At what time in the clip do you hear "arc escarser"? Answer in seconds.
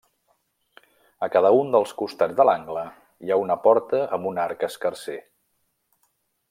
4.49-5.21